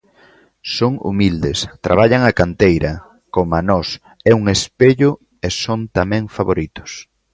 [0.75, 2.91] Son humildes, traballan a canteira,
[3.33, 3.87] coma nós,
[4.29, 5.11] é un espello
[5.47, 6.91] e son tamén favoritos.